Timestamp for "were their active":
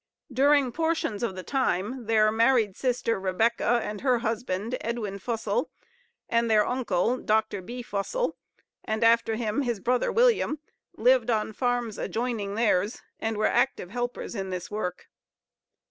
13.37-13.91